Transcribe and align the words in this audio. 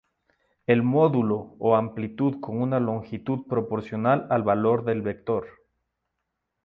El 0.65 0.81
módulo 0.81 1.55
o 1.59 1.75
amplitud 1.75 2.39
con 2.41 2.59
una 2.59 2.79
longitud 2.79 3.45
proporcional 3.47 4.25
al 4.31 4.41
valor 4.41 4.83
del 4.83 5.03
vector. 5.03 5.45